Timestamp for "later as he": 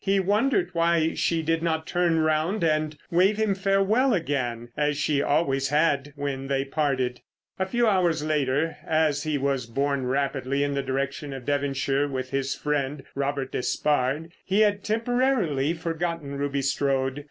8.25-9.37